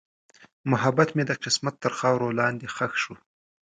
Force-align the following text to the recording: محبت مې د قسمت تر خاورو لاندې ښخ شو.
محبت 0.71 1.09
مې 1.15 1.23
د 1.29 1.31
قسمت 1.43 1.75
تر 1.83 1.91
خاورو 1.99 2.35
لاندې 2.39 2.65
ښخ 2.75 2.93
شو. 3.03 3.15